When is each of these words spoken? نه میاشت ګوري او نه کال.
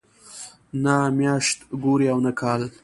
نه 0.83 0.95
میاشت 1.17 1.57
ګوري 1.83 2.07
او 2.13 2.19
نه 2.25 2.31
کال. 2.39 2.61